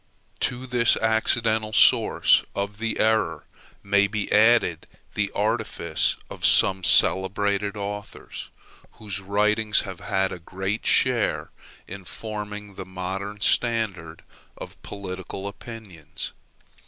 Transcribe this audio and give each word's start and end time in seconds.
To 0.39 0.65
this 0.65 0.97
accidental 0.97 1.73
source 1.73 2.43
of 2.55 2.79
the 2.79 2.97
error 2.99 3.43
may 3.83 4.07
be 4.07 4.31
added 4.31 4.87
the 5.13 5.31
artifice 5.33 6.15
of 6.27 6.43
some 6.43 6.83
celebrated 6.83 7.77
authors, 7.77 8.49
whose 8.93 9.19
writings 9.19 9.81
have 9.81 9.99
had 9.99 10.31
a 10.31 10.39
great 10.39 10.87
share 10.87 11.51
in 11.87 12.03
forming 12.05 12.73
the 12.73 12.83
modern 12.85 13.41
standard 13.41 14.23
of 14.57 14.81
political 14.81 15.47
opinions. 15.47 16.31